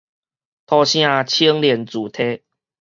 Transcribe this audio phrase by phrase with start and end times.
[0.03, 0.03] 土城
[1.27, 2.41] 青年住宅